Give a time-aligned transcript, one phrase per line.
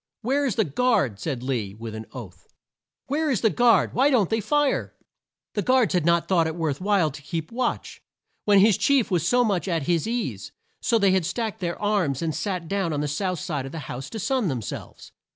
[0.23, 2.47] "Where is the guard?" said Lee with an oath.
[3.05, 3.93] "Where is the guard?
[3.93, 4.95] Why don't they fire?"
[5.53, 8.01] The guards had not thought it worth while to keep watch,
[8.45, 12.23] when their chief was so much at his ease, so they had stacked their arms
[12.23, 15.11] and sat down on the south side of a house to sun them selves.